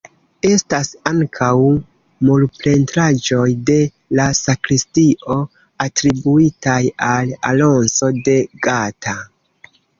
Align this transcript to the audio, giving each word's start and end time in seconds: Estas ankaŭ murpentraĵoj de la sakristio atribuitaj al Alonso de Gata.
Estas 0.49 0.87
ankaŭ 1.09 1.49
murpentraĵoj 2.29 3.45
de 3.69 3.77
la 4.21 4.27
sakristio 4.41 5.39
atribuitaj 5.87 6.81
al 7.13 7.37
Alonso 7.55 8.13
de 8.29 8.39
Gata. 8.69 9.19